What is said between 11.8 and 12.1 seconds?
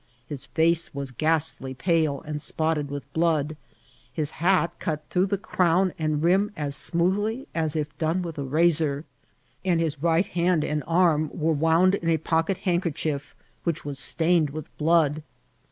Vol. L— K k S58 INCIDSNTt or TEi^SL. in